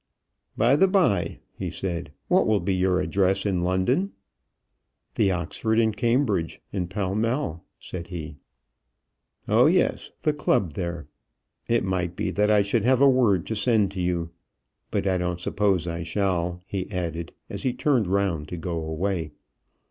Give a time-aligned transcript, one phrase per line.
[0.57, 4.13] "By the by," he said, "what will be your address in London?"
[5.13, 8.37] "The 'Oxford and Cambridge' in Pall Mall," said he.
[9.47, 11.05] "Oh, yes; the club there.
[11.67, 14.31] It might be that I should have a word to send to you.
[14.89, 19.29] But I don't suppose I shall," he added, as he turned round to go away.